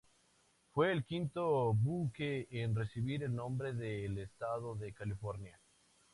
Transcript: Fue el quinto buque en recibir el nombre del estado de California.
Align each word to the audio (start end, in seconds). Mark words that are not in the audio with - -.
Fue 0.71 0.91
el 0.91 1.03
quinto 1.05 1.75
buque 1.75 2.47
en 2.49 2.73
recibir 2.73 3.21
el 3.21 3.35
nombre 3.35 3.71
del 3.71 4.17
estado 4.17 4.73
de 4.73 4.93
California. 4.95 5.59